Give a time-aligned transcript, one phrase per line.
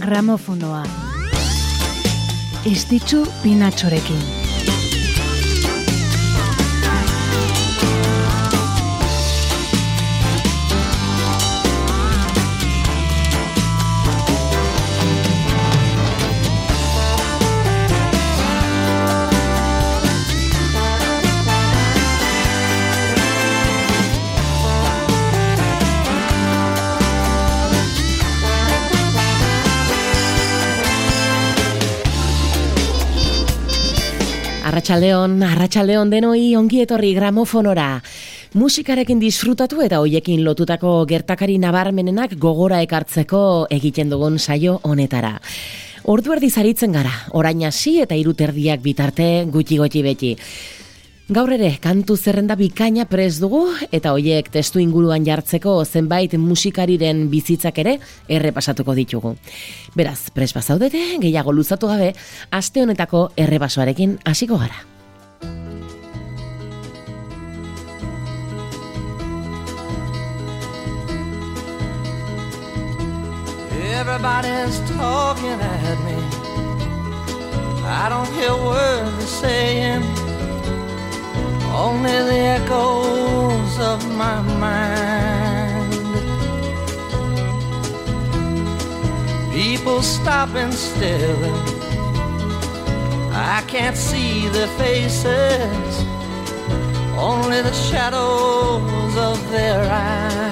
[0.00, 0.82] gramofonoa.
[2.64, 4.45] Ez ditzu pinatxorekin.
[34.76, 38.02] Arratxaldeon, arratxaldeon denoi ongi etorri gramofonora.
[38.60, 43.40] Musikarekin disfrutatu eta hoiekin lotutako gertakari nabarmenenak gogora ekartzeko
[43.72, 45.38] egiten dugun saio honetara.
[46.12, 50.34] Ordu erdi zaritzen gara, orain hasi eta iruterdiak bitarte gutxi gutxi beti.
[51.26, 57.80] Gaur ere, kantu zerrenda bikaina prez dugu, eta hoiek testu inguruan jartzeko zenbait musikariren bizitzak
[57.82, 57.96] ere
[58.30, 59.32] errepasatuko ditugu.
[59.98, 62.12] Beraz, pres bazaudete, gehiago luzatu gabe,
[62.54, 64.84] aste honetako errepasoarekin hasiko gara.
[73.98, 76.16] Everybody's talking at me
[77.82, 80.25] I don't hear words saying
[81.76, 85.92] only the echoes of my mind.
[89.52, 91.44] People stopping still.
[93.32, 95.94] I can't see their faces,
[97.18, 100.46] only the shadows of their eyes.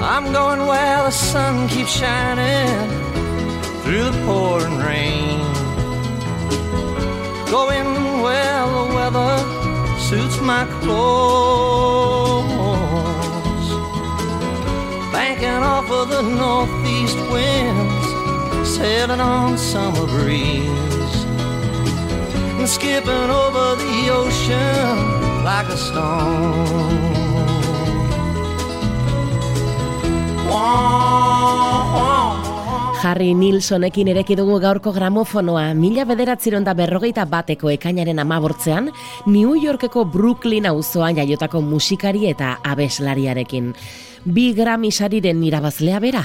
[0.00, 2.88] I'm going where the sun keeps shining
[3.82, 5.51] through the pouring rain
[7.52, 9.36] going well the weather
[10.08, 12.08] suits my clothes
[15.12, 18.08] banking off of the northeast winds
[18.66, 21.16] sailing on summer breeze
[22.58, 27.02] and skipping over the ocean like a stone
[30.48, 32.31] wah, wah.
[33.02, 38.92] Harry Nilsonekin ereki dugu gaurko gramofonoa, mila bederatziron da berrogeita bateko ekainaren amabortzean,
[39.26, 43.72] New Yorkeko Brooklyn auzoan jaiotako musikari eta abeslariarekin.
[44.24, 46.22] Bi Grammy sariren irabazlea bera.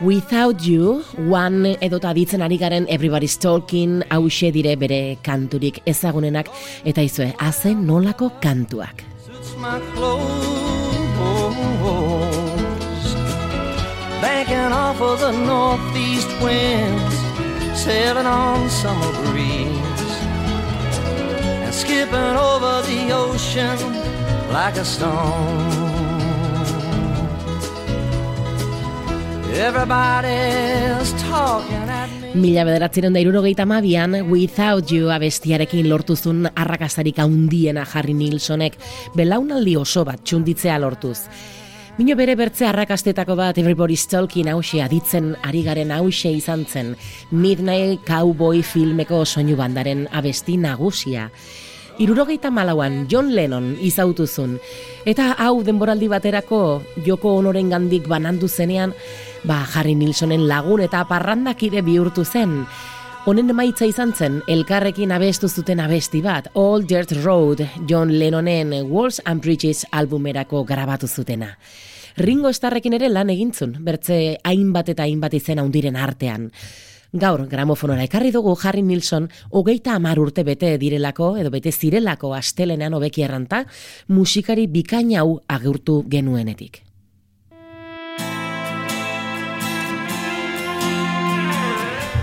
[0.00, 6.48] Without You, One edota ditzen ari garen Everybody's Talking, hause dire bere kanturik ezagunenak,
[6.88, 9.04] eta izue, hazen nolako kantuak.
[14.68, 17.14] Banking off of the northeast winds,
[17.74, 20.14] sailing on summer breeze,
[21.64, 23.78] and skipping over the ocean
[24.52, 25.88] like a stone.
[29.54, 31.88] Everybody's talking.
[32.34, 38.76] Mila bederatziren da irurogeita mabian, Without You abestiarekin lortuzun arrakastarik haundiena Harry Nilsonek,
[39.16, 41.24] belaunaldi oso bat txunditzea lortuz.
[41.98, 46.92] Mino bere bertze arrakastetako bat Everybody's Talking hause aditzen ari garen hause izan zen
[47.34, 51.24] Midnight Cowboy filmeko soinu bandaren abesti nagusia.
[51.98, 54.60] Irurogeita malauan John Lennon izautuzun.
[55.10, 56.60] Eta hau denboraldi baterako
[57.02, 58.94] joko honoren gandik banandu zenean,
[59.42, 62.60] ba Harry Nilsonen lagun eta parrandakide bihurtu zen.
[63.28, 69.18] Honen emaitza izan zen, elkarrekin abestu zuten abesti bat, All Dirt Road, John Lennonen Walls
[69.26, 71.50] and Bridges albumerako grabatu zutena.
[72.16, 76.48] Ringo Estarrekin ere lan egintzun, bertze hainbat eta hainbat izen handiren artean.
[77.12, 82.96] Gaur, gramofonora ekarri dugu Harry Nilsson hogeita amar urte bete direlako, edo bete zirelako astelenean
[82.96, 83.66] hobeki erranta,
[84.08, 86.87] musikari bikaina hau agurtu genuenetik.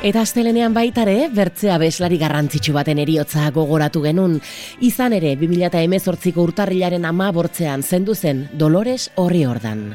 [0.06, 4.38] Eta astelenean baitare, bertzea beslari garrantzitsu baten eriotza gogoratu genun.
[4.86, 9.88] Izan ere, 2018ko urtarrilaren ama bortzean zendu zen Dolores Horri Ordan.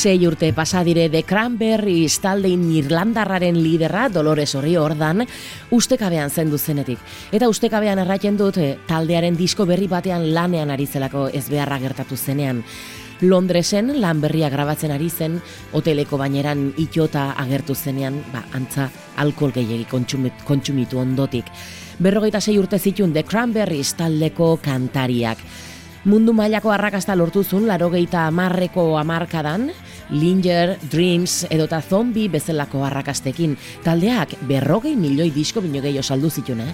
[0.00, 5.26] Sei urte pasadire de Cranberries taldein Irlandarraren lidera Dolores Horri ordan
[5.76, 7.02] ustekabean zendu zenetik.
[7.36, 12.16] Eta ustekabean erraten dut eh, taldearen disko berri batean lanean ari zelako ez beharra gertatu
[12.16, 12.62] zenean.
[13.20, 15.36] Londresen lan berria grabatzen ari zen,
[15.76, 18.88] hoteleko baineran itota agertu zenean, ba, antza
[19.20, 19.84] alkohol gehiagi
[20.48, 21.52] kontsumitu ondotik.
[22.00, 25.44] Berrogeita sei urte zitun The Cranberries taldeko kantariak.
[26.04, 29.66] Mundu mailako arrakasta lortuzun, laro geita amarreko amarkadan,
[30.10, 33.58] Linger, Dreams edota Zombie bezalako arrakastekin.
[33.84, 36.72] Taldeak berrogei milioi disko bino gehiago saldu zitun, eh?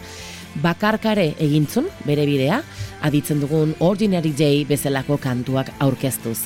[0.62, 2.60] Bakarkare egintzun, bere bidea,
[3.02, 6.38] aditzen dugun Ordinary Day bezalako kantuak aurkeztuz.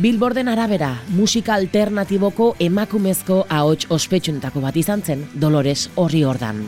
[0.00, 6.64] Billboarden arabera, musika alternatiboko emakumezko ahots ospetsuntako bat izan zen Dolores Horri Ordan.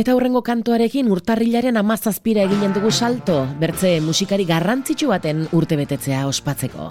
[0.00, 6.88] Eta hurrengo kantuarekin urtarrilaren amazazpira eginen dugu salto, bertze musikari garrantzitsu baten urte betetzea ospatzeko.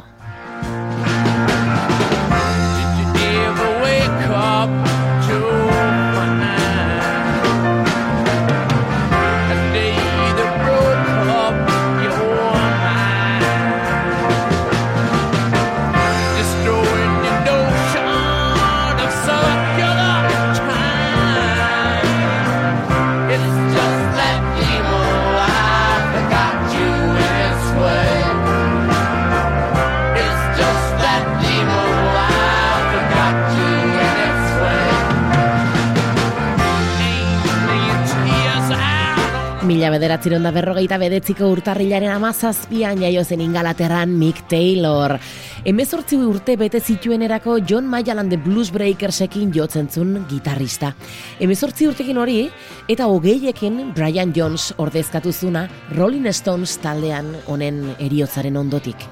[39.93, 45.17] Bederatziron da berrogeita bedetziko urtarrilaren amazazpian jaio zen ingalaterran Mick Taylor.
[45.65, 50.93] Hemezortzi urte bete zituen erako John Mayalan de Blues Breakersekin jotzen zun gitarrista.
[51.39, 52.39] Hemezortzi urtekin hori
[52.87, 59.07] eta hogeiekin Brian Jones ordezkatuzuna Rolling Stones taldean honen eriotzaren ondotik.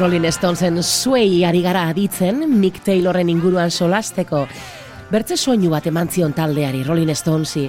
[0.00, 4.46] Rolling Stonesen Sway ari gara aditzen, Mick Taylorren inguruan solasteko.
[5.12, 7.66] Bertze soinu bat eman zion taldeari, Rolling Stonesi.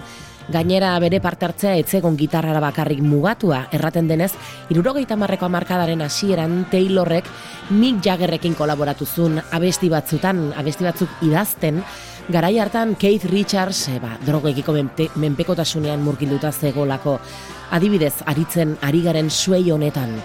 [0.48, 4.30] Gainera bere parte hartzea etzegon gitarrara bakarrik mugatua, erraten denez,
[4.72, 7.28] irurogeita marreko amarkadaren hasieran Taylorrek
[7.72, 11.84] Mick Jaggerrekin kolaboratuzun abesti batzutan, abesti batzuk idazten,
[12.32, 14.78] garai hartan Keith Richards, eba, drogekiko
[15.20, 17.20] menpekotasunean murgilduta zegolako,
[17.76, 20.16] adibidez, aritzen ari garen suei honetan.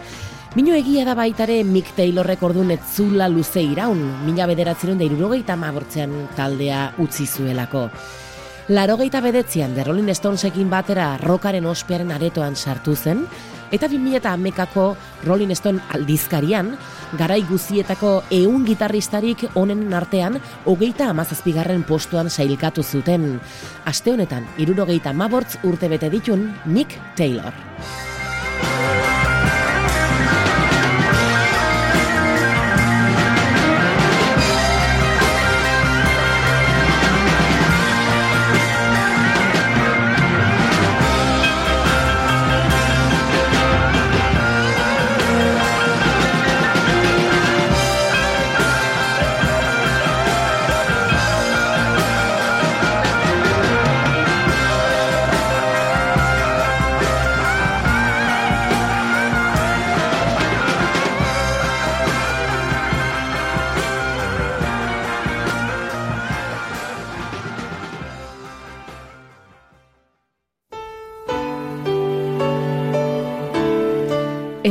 [0.57, 6.15] Mino egia da baitare Mick Taylorrek ordun etzula luze iraun, mila bederatzen da irurogeita mabortzean
[6.33, 7.83] taldea utzi zuelako.
[8.73, 13.27] Larogeita bedetzean The Rolling Stonesekin batera rokaren ospearen aretoan sartu zen,
[13.69, 14.87] eta 2000 eta amekako
[15.27, 16.73] Rolling Stone aldizkarian,
[17.21, 23.35] garai guzietako eun gitarristarik onenen artean, hogeita amazazpigarren postuan sailkatu zuten.
[23.85, 27.53] Aste honetan, irurogeita mabortz urte bete ditun Mick Taylor.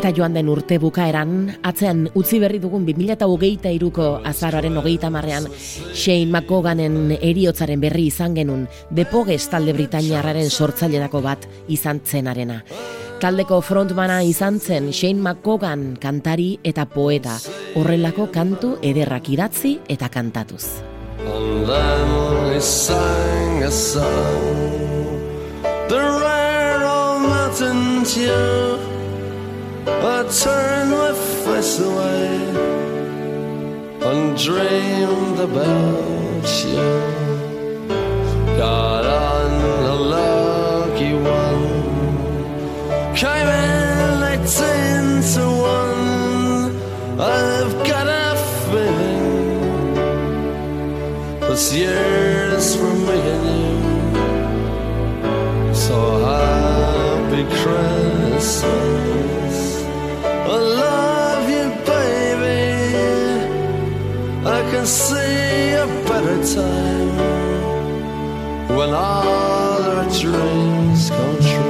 [0.05, 1.31] Eta joan den urte bukaeran,
[1.65, 5.47] atzean utzi berri dugun 2008 iruko azaroaren hogeita marrean,
[5.97, 12.59] Shane McCoganen eriotzaren berri izan genun, Depoges talde Britainiarraren sortzailedako bat izan zenarena.
[13.17, 17.39] Taldeko frontmana izan zen Shane McCogan kantari eta poeta,
[17.73, 20.67] horrelako kantu ederrak idatzi eta kantatuz.
[21.65, 25.17] Then he sang a song
[25.89, 28.94] The rare old mountain tune
[29.87, 32.37] I turned my face away
[34.01, 36.85] and dreamed about you.
[38.57, 39.51] Got on
[39.85, 45.45] a lucky one, came in eighteen to
[45.77, 46.75] one.
[47.19, 48.35] I've got a
[48.71, 49.93] feeling
[51.41, 53.75] this year's for me and you.
[55.75, 59.44] So happy Christmas.
[64.85, 67.17] See a better time
[68.77, 71.64] when all our dreams come true.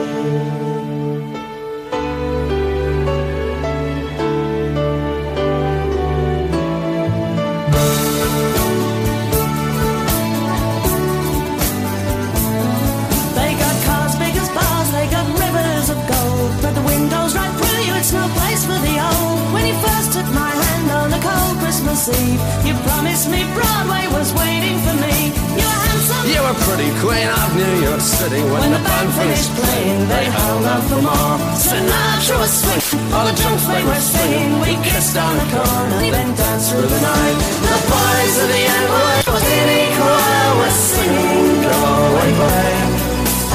[32.25, 34.59] Sinatra was swinging, all the drunks they were singing.
[34.59, 37.37] We kissed on the corner, then danced through the night.
[37.61, 42.93] The boys of the NYPD choir were singing, Go away, babe.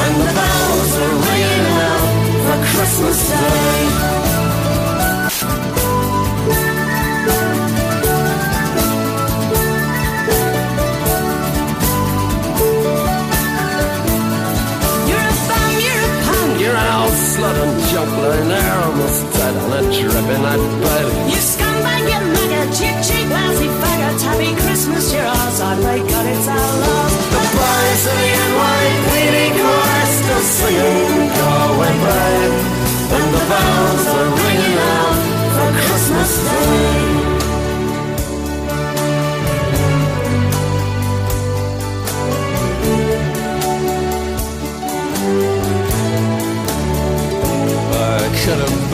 [0.02, 2.10] And the bells were ringing out
[2.46, 4.19] for Christmas Day.
[19.00, 21.06] Almost dead on a dripping hot bed.
[21.32, 24.20] You scumbag, you maggot, cheap, cheap, lousy faggot.
[24.28, 25.58] Happy Christmas, you're ours.
[25.60, 27.12] God it's our love.
[27.32, 32.54] The boys of the NYPD chorus still singing, go away, brave.
[33.16, 35.18] And the bells are ringing out
[35.54, 37.19] for Christmas Day.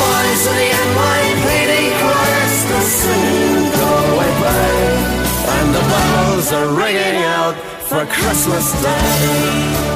[0.00, 1.80] Boys of the NYPD
[7.90, 9.90] for Christmas Day.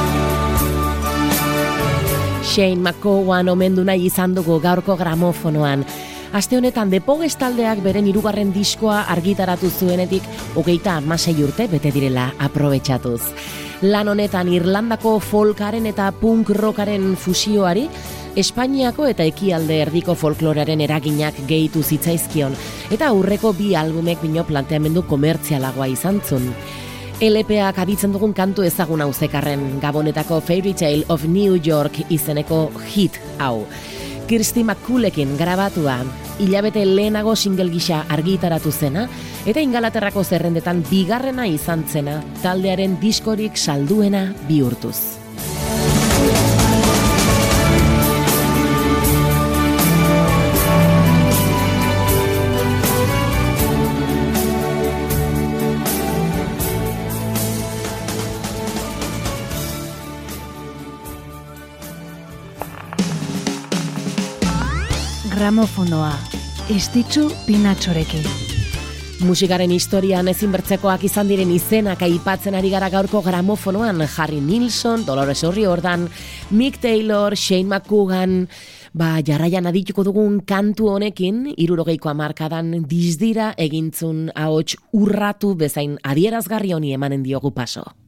[2.42, 5.84] Shane McCowan omendu nahi izan dugu gaurko gramofonoan.
[6.34, 10.26] Aste honetan depoges taldeak beren hirugarren diskoa argitaratu zuenetik
[10.58, 13.22] hogeita amasei urte bete direla aprobetsatuz.
[13.86, 17.86] Lan honetan Irlandako folkaren eta punk rockaren fusioari
[18.34, 22.56] Espainiako eta ekialde erdiko folklorearen eraginak gehitu zitzaizkion,
[22.90, 26.48] eta aurreko bi albumek bino planteamendu komertzialagoa izan zun.
[27.22, 33.20] LPak aditzen dugun kantu ezagun hau zekarren, Gabonetako Fairy Tale of New York izeneko hit
[33.38, 33.68] hau.
[34.26, 36.00] Kirsti McCullekin grabatua,
[36.42, 39.06] hilabete lehenago single gisa argitaratu zena,
[39.46, 45.23] eta ingalaterrako zerrendetan bigarrena izan zena, taldearen diskorik salduena bihurtuz.
[65.34, 66.12] Gramofonoa,
[66.70, 68.22] istitzu pinatxorekin.
[69.24, 75.42] Musikaren historian ezin bertzekoak izan diren izenak aipatzen ari gara gaurko gramofonoan Harry Nilsson, Dolores
[75.44, 76.06] O'Riordan,
[76.50, 78.46] Mick Taylor, Shane McCugan,
[78.94, 86.94] ba jarraian adituko dugun kantu honekin, irurogeiko amarkadan dizdira egintzun ahots urratu bezain adierazgarri honi
[86.94, 88.03] emanen diogu paso.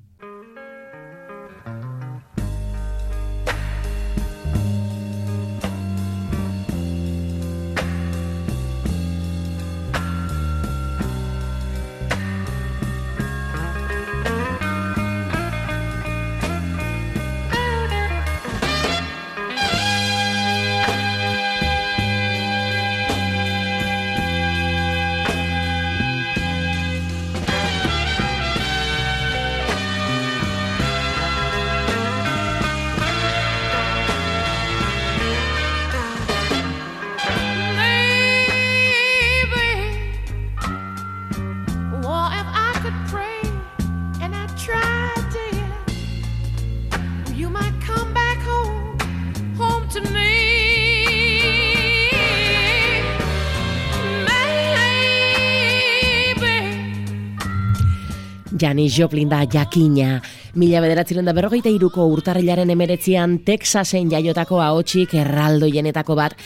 [58.58, 60.20] Janis Joplin da jakina.
[60.54, 66.36] Mila bederatziren da berrogeita iruko urtarrilaren emeretzian Texasen jaiotako haotxik erraldoienetako bat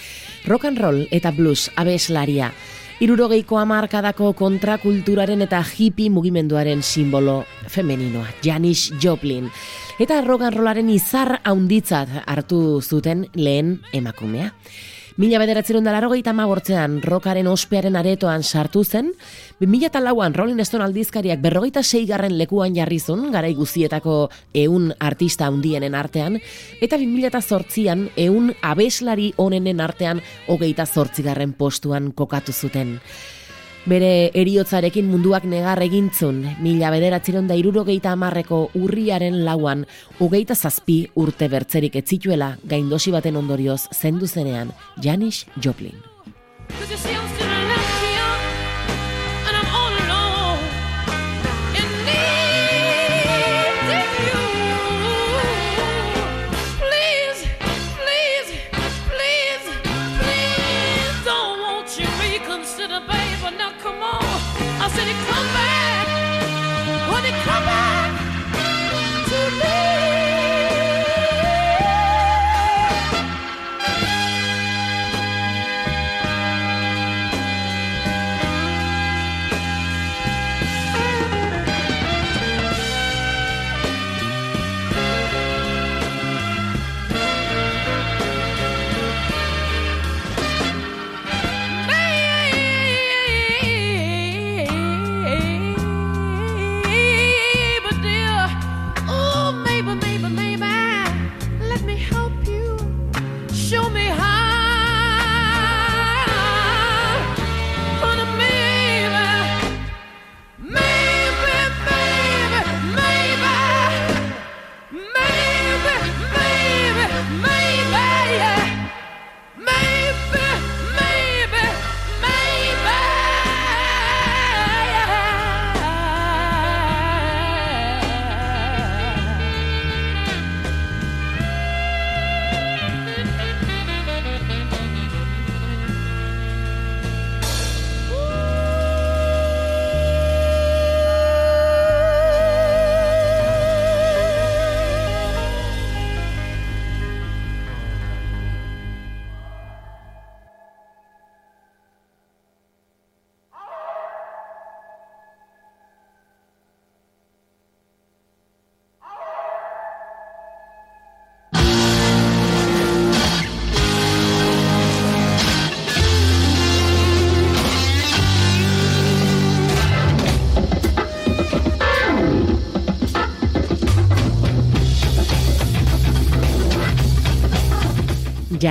[0.49, 2.51] rock and roll eta blues abeslaria.
[3.01, 9.49] Irurogeiko amarkadako kontrakulturaren eta hippie mugimenduaren simbolo femeninoa, Janis Joplin.
[9.99, 14.51] Eta rock and rollaren izar haunditzat hartu zuten lehen emakumea.
[15.19, 19.11] Mila bederatzeron da larogeita magortzean rokaren ospearen aretoan sartu zen,
[19.61, 26.39] 2008an Rolling Stone aldizkariak berrogeita seigarren lekuan jarrizun, gara guzietako eun artista handienen artean,
[26.81, 33.01] eta 2008an eun abeslari onenen artean hogeita zortzigarren postuan kokatu zuten.
[33.89, 39.87] Bere eriotzarekin munduak negar egintzun, mila bederatzeron da irurogeita amarreko urriaren lauan,
[40.21, 45.97] ugeita zazpi urte bertzerik etzituela gaindosi baten ondorioz zendu zenean Janis Joplin.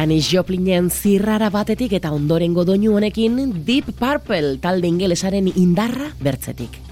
[0.09, 6.88] Janis Joplinen zirrara batetik eta ondorengo doinu honekin Deep Purple talde ingelesaren indarra bertzetik.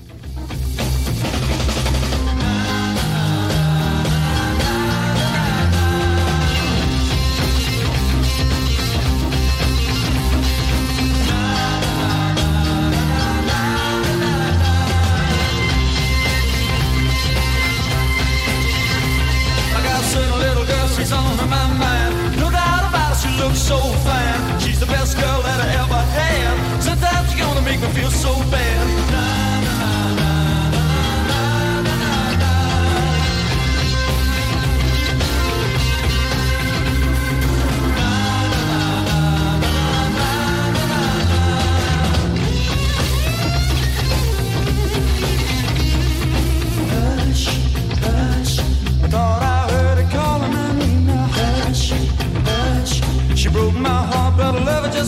[23.67, 24.16] sofá.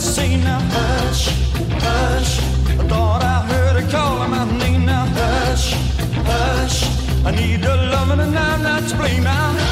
[0.00, 1.28] say now hush,
[1.82, 2.40] hush.
[2.80, 5.74] I thought I heard her calling my name now hush,
[6.24, 6.84] hush.
[7.26, 9.69] I need your loving and I'm not to blame now.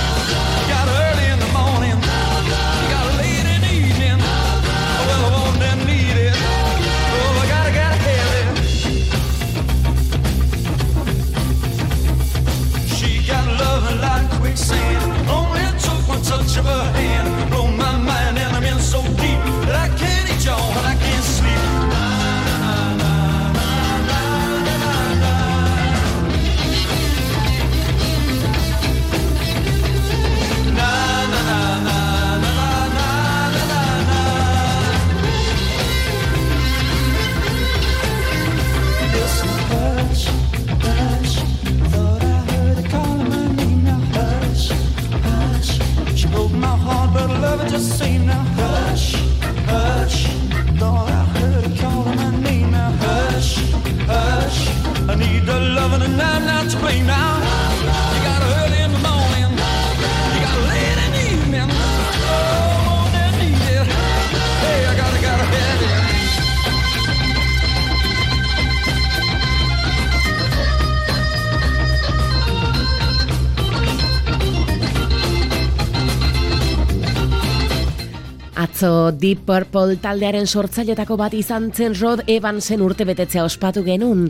[78.59, 84.25] Atzo Deep Purple taldearen sortzailetako bat izan zen Rod Evansen urte betetzea ospatu genuen.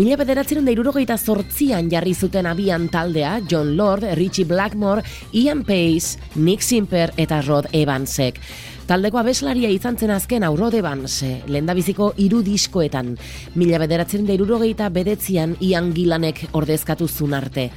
[0.00, 6.62] Mila bederatzen da zortzian jarri zuten abian taldea, John Lord, Richie Blackmore, Ian Pace, Nick
[6.62, 8.40] Simper eta Rod Evansek.
[8.86, 13.18] Taldeko abeslaria izan zen azken Rod Evans, lendabiziko iru diskoetan.
[13.56, 17.70] Mila bederatzen da irurogeita bedetzian Ian Gilanek ordezkatu zun arte.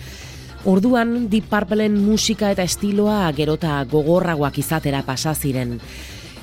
[0.67, 5.77] Orduan Deep Purpleen musika eta estiloa gerota gogorragoak izatera pasa ziren.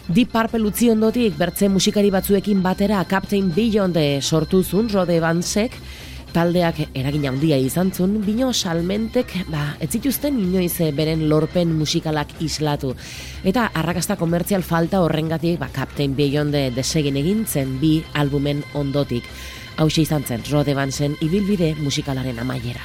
[0.08, 5.76] Deep Purple utzi ondotik bertze musikari batzuekin batera Captain Beyond sortu zuen Rode Evansek,
[6.32, 12.94] taldeak eragin handia izan zuen, bino salmentek, ba, ez zituzten inoiz beren lorpen musikalak islatu.
[13.44, 19.24] Eta arrakasta komertzial falta horrengatik, ba, Captain Beyond desegin egin zen bi albumen ondotik.
[19.76, 22.80] Hau izan zen Rode Evansen ibilbide musikalaren amaiera.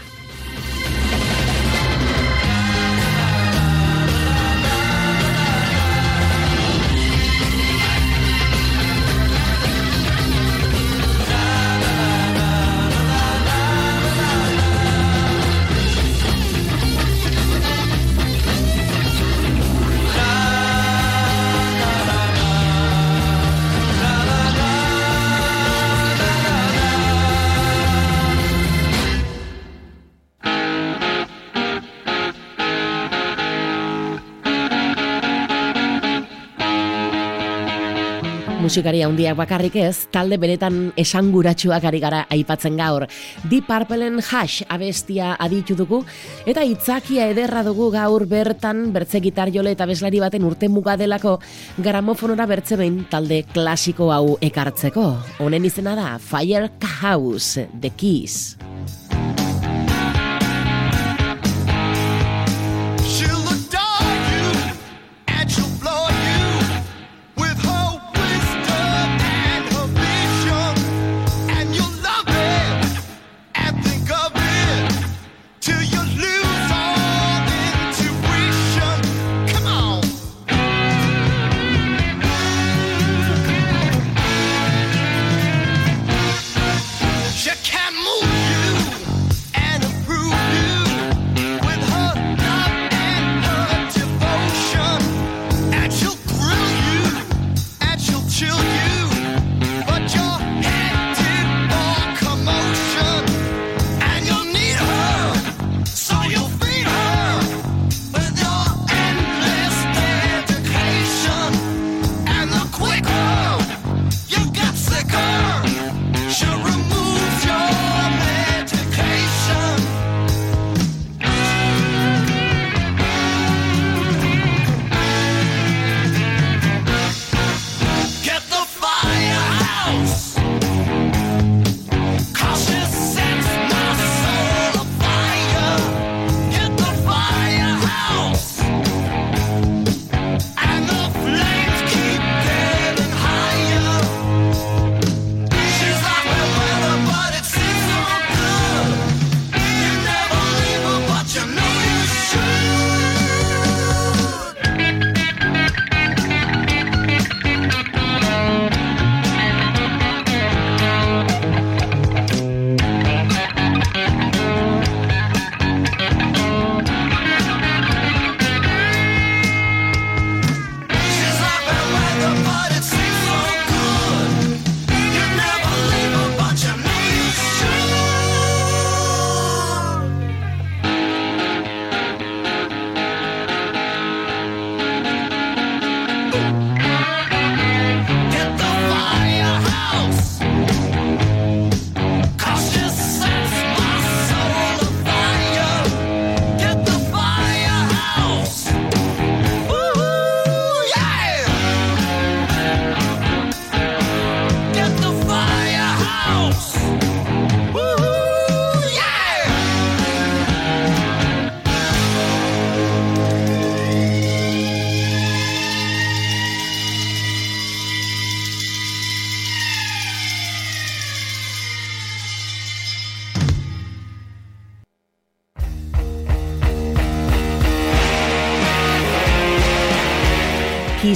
[38.72, 43.04] Musikari handiak bakarrik ez, talde benetan esanguratsuak ari gara aipatzen gaur.
[43.52, 46.00] Deep Purpleen hash abestia aditu dugu,
[46.48, 51.42] eta itzakia ederra dugu gaur bertan bertze gitar jole eta beslari baten urte mugadelako
[51.84, 55.10] gramofonora bertze behin talde klasiko hau ekartzeko.
[55.44, 58.56] Honen izena da Fire House, The Keys.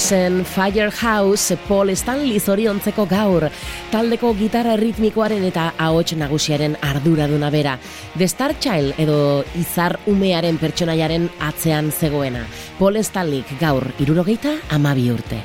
[0.06, 3.48] Izen Firehouse Paul Stanley zoriontzeko gaur,
[3.90, 7.74] taldeko gitarra ritmikoaren eta ahots nagusiaren arduraduna bera.
[8.14, 9.18] The Star Child edo
[9.58, 12.46] izar umearen pertsonaiaren atzean zegoena.
[12.78, 15.42] Paul Stanley gaur irurogeita amabi urte.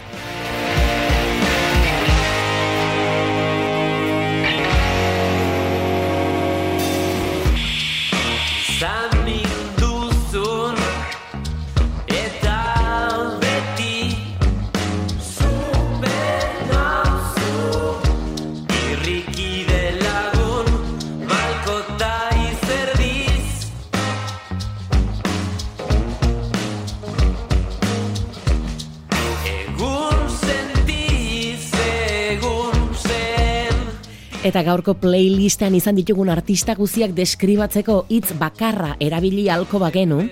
[34.40, 40.22] Eta gaurko playlistean izan ditugun artista guziak deskribatzeko hitz bakarra erabili halko bagenu,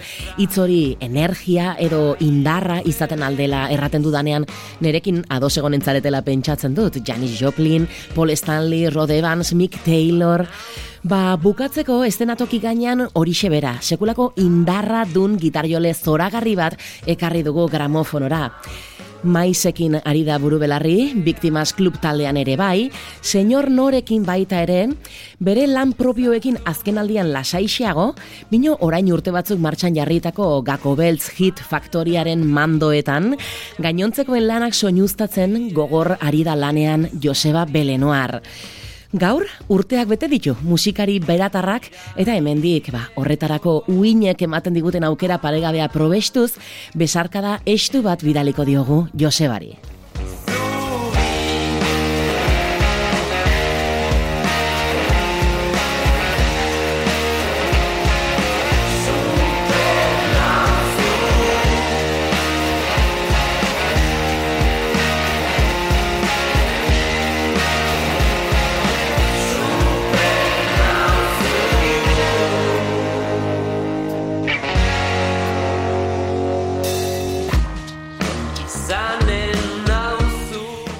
[0.40, 4.48] hitz hori energia edo indarra izaten aldela erraten dudanean
[4.80, 6.96] nerekin ados egon entzaretela pentsatzen dut.
[7.04, 10.48] Janis Joplin, Paul Stanley, Rod Evans, Mick Taylor...
[11.08, 16.74] Ba, bukatzeko estenatoki gainean hori bera, sekulako indarra dun gitarjole zoragarri bat
[17.06, 18.50] ekarri dugu gramofonora
[19.22, 22.90] maizekin ari da buru belarri, Biktimas Klub taldean ere bai,
[23.22, 24.88] senyor norekin baita ere,
[25.40, 28.12] bere lan propioekin azkenaldian lasaixeago,
[28.50, 33.34] bino orain urte batzuk martxan jarritako Gako Beltz Hit Faktoriaren mandoetan,
[33.82, 38.42] gainontzekoen lanak soinuztatzen gogor ari da lanean Joseba Belenoar.
[39.16, 41.86] Gaur urteak bete ditu musikari beratarrak
[42.20, 46.58] eta hemendik ba horretarako uinek ematen diguten aukera paregabea probestuz
[46.94, 49.97] besarkada estu bat bidaliko diogu Josebari.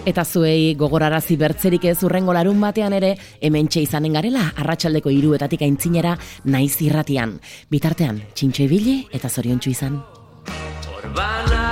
[0.08, 3.10] Eta zuei gogorarazi bertzerik ez urrengo larun batean ere,
[3.44, 7.38] hemen izanen garela, arratsaldeko iruetatik aintzinera, naiz irratian.
[7.68, 10.00] Bitartean, txintxo ibili eta zoriontsu izan.
[10.96, 11.67] Orbana.